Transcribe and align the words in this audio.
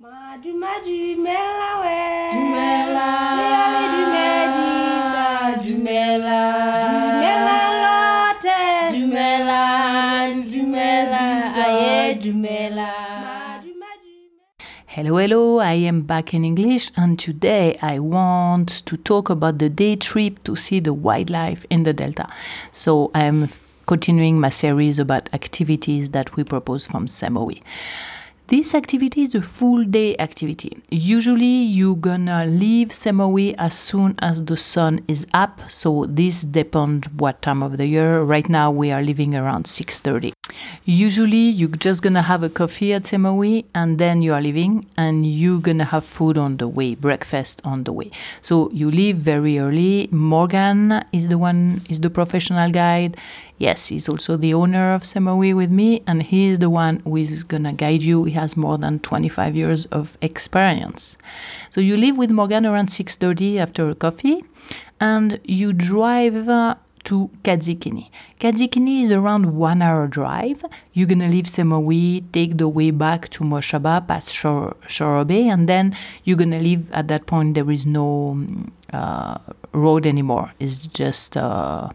We 0.00 0.06
Dumela. 0.06 0.62
Leale 3.36 3.82
dumedisa 3.90 5.26
Dumela. 5.60 6.40
Dumela 6.86 7.58
lote 7.82 8.58
Dumela, 8.94 9.62
dumela, 10.46 11.22
aye, 11.56 12.14
dumela. 12.14 12.90
Hello, 14.86 15.16
hello, 15.16 15.58
I 15.58 15.72
am 15.72 16.02
back 16.02 16.32
in 16.32 16.44
English, 16.44 16.92
and 16.96 17.18
today 17.18 17.76
I 17.82 17.98
want 17.98 18.86
to 18.86 18.96
talk 18.98 19.30
about 19.30 19.58
the 19.58 19.68
day 19.68 19.96
trip 19.96 20.44
to 20.44 20.54
see 20.54 20.78
the 20.78 20.94
wildlife 20.94 21.66
in 21.70 21.82
the 21.82 21.92
Delta. 21.92 22.28
So 22.70 23.10
I'm 23.14 23.48
continuing 23.86 24.38
my 24.38 24.50
series 24.50 25.00
about 25.00 25.28
activities 25.32 26.10
that 26.10 26.36
we 26.36 26.44
propose 26.44 26.86
from 26.86 27.06
Semowi. 27.06 27.62
This 28.48 28.74
activity 28.74 29.20
is 29.20 29.34
a 29.34 29.42
full 29.42 29.84
day 29.84 30.16
activity. 30.16 30.78
Usually 30.88 31.44
you're 31.44 31.94
gonna 31.94 32.46
leave 32.46 32.88
Semowi 32.88 33.54
as 33.58 33.74
soon 33.74 34.14
as 34.20 34.42
the 34.42 34.56
sun 34.56 35.02
is 35.06 35.26
up, 35.34 35.60
so 35.68 36.06
this 36.08 36.44
depends 36.44 37.08
what 37.18 37.42
time 37.42 37.62
of 37.62 37.76
the 37.76 37.84
year. 37.84 38.22
Right 38.22 38.48
now 38.48 38.70
we 38.70 38.90
are 38.90 39.02
leaving 39.02 39.36
around 39.36 39.66
6:30. 39.66 40.32
Usually 40.84 41.48
you're 41.50 41.68
just 41.68 42.02
gonna 42.02 42.22
have 42.22 42.42
a 42.42 42.48
coffee 42.48 42.92
at 42.92 43.02
Semowi 43.04 43.64
and 43.74 43.98
then 43.98 44.22
you 44.22 44.32
are 44.32 44.40
leaving 44.40 44.84
and 44.96 45.26
you're 45.26 45.60
gonna 45.60 45.84
have 45.84 46.04
food 46.04 46.38
on 46.38 46.56
the 46.56 46.68
way, 46.68 46.94
breakfast 46.94 47.60
on 47.64 47.84
the 47.84 47.92
way. 47.92 48.10
So 48.40 48.70
you 48.72 48.90
leave 48.90 49.16
very 49.16 49.58
early. 49.58 50.08
Morgan 50.10 51.04
is 51.12 51.28
the 51.28 51.38
one 51.38 51.82
is 51.88 52.00
the 52.00 52.10
professional 52.10 52.70
guide. 52.70 53.16
Yes, 53.58 53.86
he's 53.86 54.08
also 54.08 54.36
the 54.36 54.54
owner 54.54 54.94
of 54.94 55.02
Semowi 55.02 55.54
with 55.54 55.70
me, 55.70 56.02
and 56.06 56.22
he's 56.22 56.60
the 56.60 56.70
one 56.70 57.00
who 57.00 57.16
is 57.16 57.42
gonna 57.42 57.72
guide 57.72 58.02
you. 58.02 58.22
He 58.22 58.30
has 58.32 58.56
more 58.56 58.78
than 58.78 59.00
25 59.00 59.56
years 59.56 59.86
of 59.86 60.16
experience. 60.22 61.16
So 61.70 61.80
you 61.80 61.96
leave 61.96 62.16
with 62.16 62.30
Morgan 62.30 62.64
around 62.64 62.88
6:30 62.88 63.58
after 63.58 63.90
a 63.90 63.96
coffee, 63.96 64.44
and 65.00 65.40
you 65.44 65.72
drive 65.72 66.48
uh, 66.48 66.76
to 67.08 67.30
Kaziikini. 67.42 68.10
Kaziikini 68.38 69.02
is 69.02 69.10
around 69.10 69.56
one 69.56 69.80
hour 69.80 70.06
drive. 70.06 70.62
You're 70.92 71.06
gonna 71.06 71.28
leave 71.28 71.46
Semowi, 71.46 72.22
take 72.32 72.58
the 72.58 72.68
way 72.68 72.90
back 72.90 73.30
to 73.30 73.44
Moshaba, 73.44 74.06
past 74.06 74.30
Shor- 74.30 74.76
Shorobe, 74.86 75.46
and 75.52 75.68
then 75.68 75.96
you're 76.24 76.36
gonna 76.36 76.60
leave. 76.60 76.92
At 76.92 77.08
that 77.08 77.24
point, 77.26 77.54
there 77.54 77.70
is 77.70 77.86
no 77.86 78.38
uh, 78.92 79.38
road 79.72 80.06
anymore. 80.06 80.52
It's 80.60 80.86
just 80.86 81.36
uh, 81.38 81.88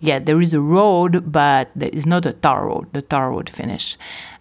yeah, 0.00 0.18
there 0.18 0.40
is 0.42 0.52
a 0.52 0.60
road, 0.60 1.32
but 1.32 1.70
there 1.74 1.90
is 1.90 2.04
not 2.04 2.26
a 2.26 2.32
tar 2.34 2.66
road. 2.66 2.92
The 2.92 3.02
tar 3.02 3.30
road 3.30 3.48
finish. 3.48 3.96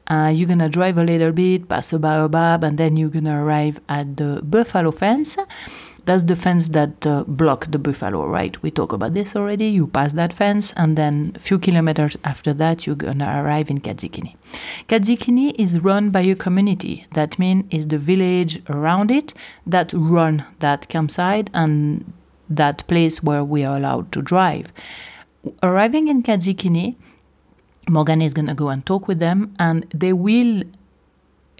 Uh, 0.08 0.31
you're 0.33 0.47
gonna 0.47 0.69
drive 0.69 0.97
a 0.97 1.03
little 1.03 1.31
bit, 1.31 1.67
pass 1.69 1.93
a 1.93 1.99
baobab, 1.99 2.63
and 2.63 2.77
then 2.77 2.97
you're 2.97 3.09
gonna 3.09 3.43
arrive 3.43 3.80
at 3.88 4.17
the 4.17 4.41
buffalo 4.43 4.91
fence. 4.91 5.38
That's 6.08 6.23
the 6.23 6.36
fence 6.36 6.69
that 6.69 7.05
uh, 7.05 7.23
block 7.27 7.69
the 7.69 7.77
buffalo, 7.77 8.25
right? 8.25 8.59
We 8.63 8.72
talk 8.72 8.94
about 8.94 9.13
this 9.13 9.36
already. 9.36 9.67
You 9.67 9.88
pass 9.88 10.14
that 10.14 10.33
fence, 10.33 10.73
and 10.75 10.97
then 10.97 11.33
a 11.36 11.39
few 11.39 11.59
kilometers 11.59 12.17
after 12.23 12.53
that, 12.55 12.88
you're 12.88 12.95
gonna 12.95 13.44
arrive 13.44 13.69
in 13.69 13.80
Kaziikini. 13.80 14.36
Kaziikini 14.88 15.53
is 15.59 15.80
run 15.81 16.09
by 16.09 16.22
a 16.22 16.36
community. 16.36 17.05
That 17.14 17.38
means 17.38 17.66
is 17.69 17.88
the 17.88 17.99
village 17.99 18.61
around 18.69 19.11
it 19.11 19.33
that 19.67 19.94
run 19.94 20.44
that 20.59 20.88
campsite 20.89 21.52
and 21.53 22.11
that 22.49 22.88
place 22.88 23.21
where 23.21 23.44
we 23.44 23.64
are 23.66 23.77
allowed 23.77 24.11
to 24.14 24.21
drive 24.21 24.71
arriving 25.64 26.08
in 26.08 26.23
Kaziikini, 26.23 26.95
Morgan 27.89 28.21
is 28.21 28.33
going 28.33 28.47
to 28.47 28.53
go 28.53 28.69
and 28.69 28.86
talk 28.86 29.08
with 29.08 29.19
them, 29.19 29.53
and 29.59 29.86
they 29.94 30.14
will 30.14 30.64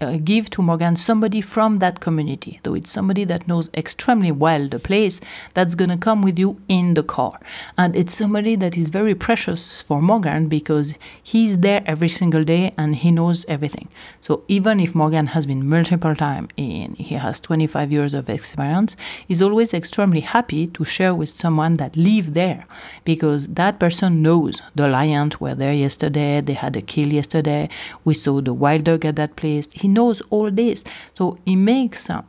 uh, 0.00 0.18
give 0.22 0.48
to 0.50 0.62
Morgan 0.62 0.96
somebody 0.96 1.40
from 1.40 1.78
that 1.78 2.00
community. 2.00 2.60
So 2.64 2.74
it's 2.74 2.90
somebody 2.90 3.24
that 3.24 3.48
knows 3.48 3.70
extremely 3.74 4.32
well 4.32 4.68
the 4.68 4.78
place 4.78 5.20
that's 5.54 5.74
going 5.74 5.90
to 5.90 5.96
come 5.96 6.22
with 6.22 6.38
you 6.38 6.60
in 6.68 6.94
the 6.94 7.02
car. 7.02 7.38
And 7.76 7.96
it's 7.96 8.14
somebody 8.14 8.56
that 8.56 8.76
is 8.76 8.90
very 8.90 9.14
precious 9.14 9.82
for 9.82 10.00
Morgan 10.00 10.48
because 10.48 10.94
he's 11.22 11.58
there 11.58 11.82
every 11.86 12.08
single 12.08 12.44
day 12.44 12.74
and 12.76 12.96
he 12.96 13.10
knows 13.10 13.44
everything. 13.48 13.88
So 14.20 14.44
even 14.48 14.80
if 14.80 14.94
Morgan 14.94 15.26
has 15.28 15.46
been 15.46 15.68
multiple 15.68 16.14
times 16.14 16.50
in, 16.56 16.94
he 16.94 17.14
has 17.14 17.40
25 17.40 17.90
years 17.92 18.14
of 18.14 18.28
experience, 18.28 18.96
he's 19.26 19.42
always 19.42 19.74
extremely 19.74 20.20
happy 20.20 20.66
to 20.68 20.84
share 20.84 21.14
with 21.14 21.28
someone 21.28 21.74
that 21.74 21.96
live 21.96 22.34
there 22.34 22.66
because 23.04 23.48
that 23.48 23.78
person 23.78 24.22
knows 24.22 24.60
the 24.74 24.88
lions 24.88 25.40
were 25.40 25.54
there 25.54 25.72
yesterday, 25.72 26.40
they 26.40 26.52
had 26.52 26.76
a 26.76 26.82
kill 26.82 27.12
yesterday, 27.12 27.68
we 28.04 28.14
saw 28.14 28.40
the 28.40 28.54
wild 28.54 28.84
dog 28.84 29.04
at 29.04 29.16
that 29.16 29.36
place. 29.36 29.68
He 29.72 29.87
knows 29.88 30.20
all 30.30 30.50
this. 30.50 30.84
So 31.14 31.38
he 31.44 31.56
makes 31.56 32.08
uh, 32.10 32.22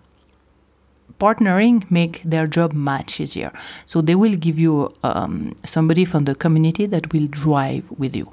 partnering 1.19 1.89
make 1.91 2.21
their 2.23 2.47
job 2.47 2.73
much 2.73 3.19
easier. 3.19 3.51
So 3.85 4.01
they 4.01 4.15
will 4.15 4.35
give 4.35 4.57
you 4.57 4.93
um, 5.03 5.55
somebody 5.65 6.05
from 6.05 6.25
the 6.25 6.35
community 6.35 6.85
that 6.87 7.11
will 7.13 7.27
drive 7.27 7.91
with 7.97 8.15
you. 8.15 8.31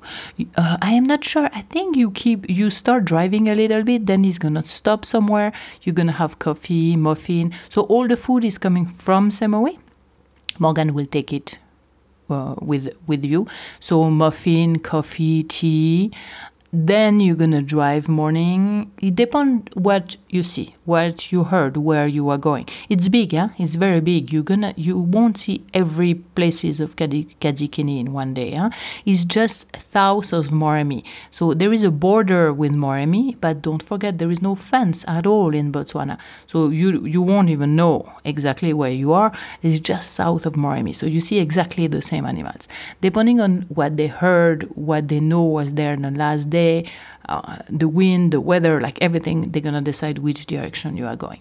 Uh, 0.57 0.77
I 0.81 0.93
am 0.93 1.05
not 1.05 1.25
sure. 1.25 1.51
I 1.53 1.63
think 1.63 1.97
you 1.97 2.11
keep 2.13 2.49
you 2.49 2.71
start 2.71 3.05
driving 3.05 3.49
a 3.49 3.55
little 3.55 3.83
bit, 3.83 4.07
then 4.07 4.25
he's 4.25 4.39
gonna 4.39 4.65
stop 4.65 5.05
somewhere. 5.05 5.53
You're 5.83 5.95
gonna 5.95 6.13
have 6.13 6.39
coffee, 6.39 6.97
muffin. 6.97 7.53
So 7.69 7.83
all 7.83 8.07
the 8.07 8.17
food 8.17 8.45
is 8.45 8.59
coming 8.59 8.87
from 8.87 9.31
Semowi. 9.31 9.79
Morgan 10.59 10.95
will 10.95 11.07
take 11.07 11.33
it 11.33 11.59
uh, 12.31 12.55
with 12.61 12.89
with 13.07 13.25
you. 13.25 13.47
So 13.81 14.11
muffin, 14.11 14.79
coffee, 14.79 15.43
tea. 15.43 16.13
Then 16.73 17.21
you're 17.21 17.37
gonna 17.37 17.63
drive 17.63 18.09
morning. 18.09 18.91
It 19.01 19.15
depends 19.15 19.69
what 19.75 20.17
you 20.29 20.43
see, 20.43 20.75
what 20.85 21.31
you 21.31 21.45
heard, 21.45 21.77
where 21.77 22.07
you 22.07 22.29
are 22.29 22.39
going. 22.39 22.69
It's 22.89 23.09
big, 23.09 23.33
yeah. 23.33 23.51
It's 23.59 23.77
very 23.77 24.01
big. 24.01 24.33
You're 24.33 24.43
gonna 24.43 24.75
you 24.77 24.99
won't 24.99 25.39
see 25.39 25.65
every 25.73 26.15
places 26.15 26.81
of 26.81 26.97
Kaziikini 26.97 28.01
in 28.01 28.13
one 28.13 28.35
day. 28.35 28.53
Yeah? 28.53 28.71
It's 29.05 29.25
just 29.25 29.67
south 29.93 30.33
of 30.33 30.49
Moremi. 30.49 31.05
So 31.31 31.55
there 31.55 31.73
is 31.73 31.85
a 31.85 31.91
border 31.91 32.53
with 32.53 32.73
Moremi, 32.73 33.37
but 33.41 33.63
don't 33.63 33.83
forget 33.83 34.19
there 34.19 34.31
is 34.31 34.43
no 34.43 34.55
fence 34.55 35.05
at 35.07 35.27
all 35.27 35.55
in 35.55 35.73
Botswana. 35.73 36.19
So 36.47 36.69
you 36.69 37.07
you 37.07 37.23
won't 37.23 37.49
even 37.49 37.77
know 37.77 38.13
exactly 38.25 38.73
where 38.73 38.91
you 38.91 39.13
are. 39.13 39.33
It's 39.63 39.79
just 39.79 40.13
south 40.13 40.47
of 40.47 40.55
Moremi. 40.55 40.95
So 40.95 41.07
you 41.07 41.21
see 41.21 41.39
exactly 41.39 41.87
the 41.87 42.03
same 42.03 42.27
animals. 42.27 42.69
Depending 43.01 43.41
on 43.41 43.63
what 43.69 43.97
they 43.97 44.09
heard, 44.09 44.65
what 44.75 45.09
they 45.09 45.21
know 45.21 45.43
was 45.43 45.75
there 45.75 45.93
in 45.93 46.03
the 46.03 46.11
last 46.11 46.51
day, 46.51 46.56
uh, 47.29 47.59
the 47.69 47.89
wind, 47.89 48.33
the 48.33 48.41
weather, 48.41 48.81
like 48.81 48.99
everything, 49.01 49.51
they're 49.51 49.63
gonna 49.63 49.81
decide 49.81 50.19
which 50.19 50.47
direction 50.47 50.97
you 50.97 51.07
are 51.07 51.17
going. 51.17 51.41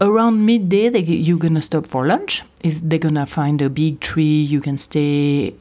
Around 0.00 0.44
midday 0.44 0.88
they, 0.88 1.00
you're 1.00 1.38
gonna 1.38 1.62
stop 1.62 1.86
for 1.86 2.06
lunch. 2.06 2.42
Is 2.62 2.82
they're 2.82 2.98
gonna 2.98 3.26
find 3.26 3.62
a 3.62 3.70
big 3.70 4.00
tree 4.00 4.42
you 4.42 4.60
can 4.60 4.76
stay 4.78 5.54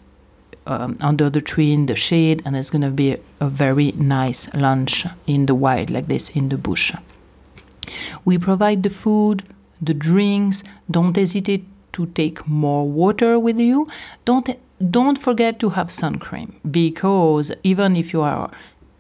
um, 0.66 0.98
under 1.02 1.30
the 1.30 1.42
tree 1.42 1.72
in 1.72 1.86
the 1.86 1.96
shade 1.96 2.42
and 2.46 2.56
it's 2.56 2.70
gonna 2.70 2.92
be 2.92 3.14
a, 3.14 3.20
a 3.40 3.48
very 3.48 3.92
nice 3.94 4.54
lunch 4.54 5.06
in 5.28 5.46
the 5.46 5.56
wild 5.56 5.90
like 5.90 6.08
this 6.08 6.30
in 6.30 6.50
the 6.50 6.58
bush. 6.58 6.94
We 8.26 8.38
provide 8.38 8.84
the 8.84 8.90
food 8.90 9.44
the 9.82 9.94
drinks. 9.94 10.64
Don't 10.90 11.16
hesitate 11.16 11.66
to 11.94 12.08
take 12.08 12.48
more 12.48 12.88
water 12.90 13.40
with 13.40 13.60
you. 13.60 13.88
Don't 14.26 14.50
don't 14.92 15.18
forget 15.18 15.60
to 15.60 15.70
have 15.70 15.90
sun 15.90 16.18
cream 16.18 16.60
because 16.70 17.52
even 17.64 17.96
if 17.96 18.14
you 18.14 18.22
are 18.22 18.52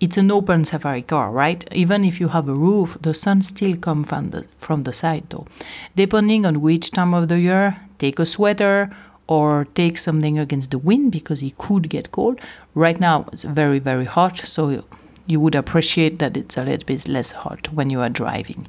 it's 0.01 0.17
an 0.17 0.29
open 0.29 0.65
safari 0.65 1.01
car, 1.01 1.31
right? 1.31 1.67
Even 1.73 2.03
if 2.03 2.19
you 2.19 2.27
have 2.27 2.49
a 2.49 2.53
roof, 2.53 2.97
the 3.01 3.13
sun 3.13 3.41
still 3.41 3.77
comes 3.77 4.07
from 4.07 4.31
the, 4.31 4.45
from 4.57 4.83
the 4.83 4.91
side 4.93 5.23
though. 5.29 5.47
Depending 5.95 6.45
on 6.45 6.61
which 6.61 6.91
time 6.91 7.13
of 7.13 7.29
the 7.29 7.39
year, 7.39 7.77
take 7.97 8.19
a 8.19 8.25
sweater 8.25 8.89
or 9.27 9.65
take 9.73 9.97
something 9.97 10.37
against 10.37 10.71
the 10.71 10.77
wind 10.77 11.11
because 11.11 11.41
it 11.41 11.57
could 11.57 11.89
get 11.89 12.11
cold. 12.11 12.39
Right 12.75 12.99
now 12.99 13.25
it's 13.31 13.43
very, 13.43 13.79
very 13.79 14.05
hot, 14.05 14.37
so 14.37 14.83
you 15.27 15.39
would 15.39 15.55
appreciate 15.55 16.19
that 16.19 16.37
it's 16.37 16.57
a 16.57 16.63
little 16.63 16.85
bit 16.85 17.07
less 17.07 17.31
hot 17.31 17.71
when 17.73 17.89
you 17.89 18.01
are 18.01 18.09
driving. 18.09 18.67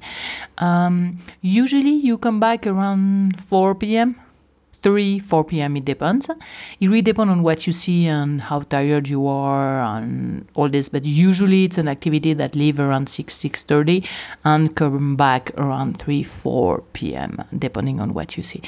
Um, 0.58 1.18
usually 1.42 1.90
you 1.90 2.18
come 2.18 2.40
back 2.40 2.66
around 2.66 3.38
4 3.38 3.74
p.m. 3.74 4.16
3 4.82 5.18
4 5.18 5.44
p.m 5.44 5.76
it 5.76 5.84
depends. 5.84 6.28
It 6.28 6.88
really 6.88 7.02
depends 7.02 7.30
on 7.30 7.42
what 7.42 7.66
you 7.66 7.72
see 7.72 8.06
and 8.06 8.40
how 8.40 8.60
tired 8.60 9.08
you 9.08 9.26
are 9.26 9.80
and 9.80 10.35
all 10.56 10.68
this 10.68 10.88
but 10.88 11.04
usually 11.04 11.64
it's 11.64 11.78
an 11.78 11.88
activity 11.88 12.32
that 12.34 12.54
leave 12.54 12.80
around 12.80 13.08
6 13.08 13.34
6.30 13.34 14.06
and 14.44 14.74
come 14.76 15.16
back 15.16 15.50
around 15.56 15.98
3 15.98 16.22
4 16.22 16.82
p.m 16.92 17.44
depending 17.58 18.00
on 18.00 18.14
what 18.14 18.36
you 18.36 18.42
see 18.42 18.62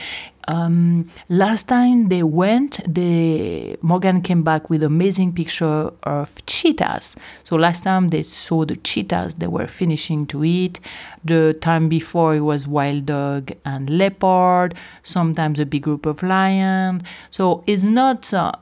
um, 0.48 1.10
last 1.28 1.68
time 1.68 2.08
they 2.08 2.22
went, 2.22 2.80
the 2.86 3.76
Morgan 3.82 4.22
came 4.22 4.42
back 4.42 4.70
with 4.70 4.82
amazing 4.82 5.34
picture 5.34 5.90
of 6.04 6.34
cheetahs. 6.46 7.16
So 7.44 7.56
last 7.56 7.84
time 7.84 8.08
they 8.08 8.22
saw 8.22 8.64
the 8.64 8.76
cheetahs 8.76 9.34
they 9.34 9.46
were 9.46 9.66
finishing 9.66 10.26
to 10.28 10.44
eat. 10.44 10.80
The 11.22 11.52
time 11.60 11.90
before 11.90 12.34
it 12.34 12.40
was 12.40 12.66
wild 12.66 13.04
dog 13.04 13.52
and 13.66 13.90
leopard. 13.90 14.74
Sometimes 15.02 15.60
a 15.60 15.66
big 15.66 15.82
group 15.82 16.06
of 16.06 16.22
lion. 16.22 17.02
So 17.30 17.62
it's 17.66 17.84
not. 17.84 18.32
Uh, 18.32 18.52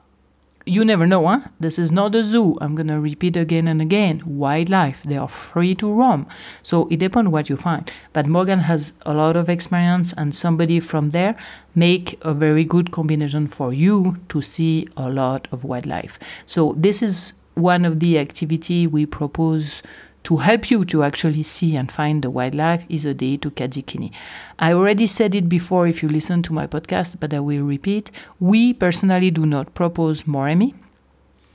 you 0.67 0.85
never 0.85 1.07
know, 1.07 1.27
huh? 1.27 1.41
This 1.61 1.79
is 1.79 1.93
not 1.93 2.15
a 2.17 2.25
zoo. 2.25 2.59
I'm 2.61 2.75
gonna 2.75 3.01
repeat 3.01 3.37
again 3.37 3.69
and 3.69 3.81
again. 3.81 4.21
Wildlife, 4.27 5.05
they 5.05 5.17
are 5.17 5.29
free 5.29 5.77
to 5.77 5.93
roam. 5.93 6.27
So 6.63 6.89
it 6.89 6.99
depends 6.99 7.31
what 7.31 7.49
you 7.49 7.57
find. 7.57 7.91
But 8.13 8.27
Morgan 8.27 8.59
has 8.59 8.93
a 9.03 9.15
lot 9.15 9.37
of 9.37 9.49
experience, 9.49 10.13
and 10.15 10.35
somebody 10.35 10.81
from 10.81 11.11
there 11.11 11.37
make 11.77 12.19
a 12.23 12.35
very 12.35 12.65
good 12.65 12.91
combination 12.91 13.47
for 13.47 13.73
you 13.73 14.17
to 14.29 14.43
see 14.43 14.89
a 14.97 15.09
lot 15.09 15.47
of 15.53 15.63
wildlife. 15.63 16.19
So 16.47 16.75
this 16.77 17.01
is 17.01 17.35
one 17.55 17.85
of 17.85 18.01
the 18.01 18.19
activity 18.19 18.87
we 18.87 19.07
propose 19.07 19.83
to 20.27 20.39
help 20.39 20.73
you 20.73 20.85
to 20.85 21.05
actually 21.05 21.45
see 21.45 21.77
and 21.77 21.93
find 21.93 22.21
the 22.21 22.29
wildlife 22.29 22.85
is 22.89 23.05
a 23.05 23.15
day 23.15 23.37
to 23.37 23.49
Kaziikini. 23.49 24.11
I 24.59 24.73
already 24.73 25.07
said 25.07 25.37
it 25.37 25.49
before 25.49 25.87
if 25.87 26.03
you 26.03 26.09
listen 26.09 26.43
to 26.43 26.53
my 26.53 26.67
podcast, 26.67 27.21
but 27.21 27.33
I 27.33 27.39
will 27.39 27.63
repeat. 27.63 28.11
We 28.41 28.73
personally 28.73 29.31
do 29.31 29.47
not 29.47 29.73
propose 29.75 30.25
Moremi 30.25 30.75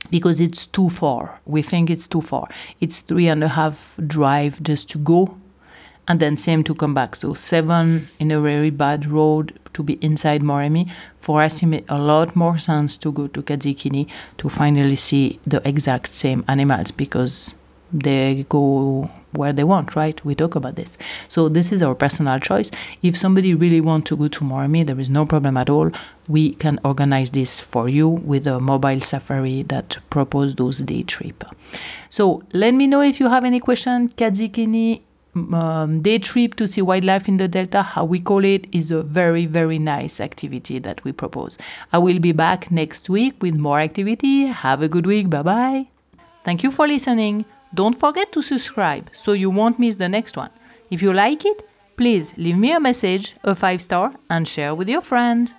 because 0.08 0.40
it's 0.40 0.64
too 0.64 0.88
far. 0.88 1.38
We 1.44 1.60
think 1.60 1.90
it's 1.90 2.08
too 2.08 2.22
far. 2.22 2.48
It's 2.80 3.02
three 3.02 3.28
and 3.28 3.44
a 3.44 3.48
half 3.48 4.00
drive 4.06 4.62
just 4.62 4.88
to 4.92 4.98
go 4.98 5.36
and 6.08 6.18
then 6.18 6.38
same 6.38 6.64
to 6.64 6.74
come 6.74 6.94
back. 6.94 7.14
So 7.14 7.34
seven 7.34 8.08
in 8.20 8.30
a 8.30 8.40
very 8.40 8.70
bad 8.70 9.04
road 9.04 9.58
to 9.74 9.82
be 9.82 9.98
inside 10.00 10.40
Moremi. 10.40 10.90
For 11.18 11.42
us, 11.42 11.62
it 11.62 11.66
made 11.66 11.84
a 11.90 11.98
lot 11.98 12.34
more 12.34 12.56
sense 12.56 12.96
to 12.98 13.12
go 13.12 13.26
to 13.26 13.42
Kaziikini 13.42 14.08
to 14.38 14.48
finally 14.48 14.96
see 14.96 15.38
the 15.46 15.60
exact 15.68 16.14
same 16.14 16.42
animals 16.48 16.90
because 16.90 17.54
they 17.92 18.46
go 18.48 19.10
where 19.32 19.52
they 19.52 19.64
want, 19.64 19.96
right? 19.96 20.22
We 20.24 20.34
talk 20.34 20.54
about 20.54 20.76
this. 20.76 20.98
So 21.28 21.48
this 21.48 21.72
is 21.72 21.82
our 21.82 21.94
personal 21.94 22.38
choice. 22.38 22.70
If 23.02 23.16
somebody 23.16 23.54
really 23.54 23.80
want 23.80 24.06
to 24.06 24.16
go 24.16 24.28
to 24.28 24.40
Moremi, 24.40 24.86
there 24.86 25.00
is 25.00 25.10
no 25.10 25.26
problem 25.26 25.56
at 25.56 25.70
all. 25.70 25.90
We 26.28 26.54
can 26.54 26.78
organize 26.84 27.30
this 27.30 27.60
for 27.60 27.88
you 27.88 28.08
with 28.08 28.46
a 28.46 28.60
mobile 28.60 29.00
safari 29.00 29.62
that 29.64 29.98
propose 30.10 30.54
those 30.54 30.78
day 30.78 31.02
trip. 31.02 31.44
So 32.10 32.42
let 32.52 32.74
me 32.74 32.86
know 32.86 33.00
if 33.00 33.20
you 33.20 33.28
have 33.28 33.44
any 33.44 33.60
question. 33.60 34.10
Kaziikini 34.10 35.00
um, 35.34 36.02
day 36.02 36.18
trip 36.18 36.54
to 36.56 36.68
see 36.68 36.82
wildlife 36.82 37.26
in 37.26 37.38
the 37.38 37.48
delta, 37.48 37.82
how 37.82 38.04
we 38.04 38.20
call 38.20 38.44
it, 38.44 38.66
is 38.72 38.90
a 38.90 39.02
very, 39.02 39.46
very 39.46 39.78
nice 39.78 40.20
activity 40.20 40.78
that 40.78 41.02
we 41.04 41.12
propose. 41.12 41.56
I 41.92 41.98
will 41.98 42.18
be 42.18 42.32
back 42.32 42.70
next 42.70 43.08
week 43.08 43.42
with 43.42 43.54
more 43.54 43.80
activity. 43.80 44.46
Have 44.46 44.82
a 44.82 44.88
good 44.88 45.06
week. 45.06 45.30
Bye 45.30 45.42
bye. 45.42 45.86
Thank 46.44 46.62
you 46.62 46.70
for 46.70 46.86
listening. 46.86 47.44
Don't 47.74 47.98
forget 47.98 48.32
to 48.32 48.42
subscribe 48.42 49.10
so 49.14 49.32
you 49.32 49.48
won't 49.48 49.78
miss 49.78 49.96
the 49.96 50.08
next 50.08 50.36
one. 50.36 50.50
If 50.90 51.00
you 51.00 51.12
like 51.12 51.46
it, 51.46 51.66
please 51.96 52.34
leave 52.36 52.58
me 52.58 52.72
a 52.72 52.80
message, 52.80 53.34
a 53.44 53.54
five 53.54 53.80
star, 53.80 54.12
and 54.28 54.46
share 54.46 54.74
with 54.74 54.88
your 54.88 55.00
friend. 55.00 55.52